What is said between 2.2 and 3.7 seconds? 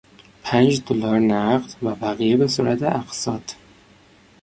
به صورت اقساط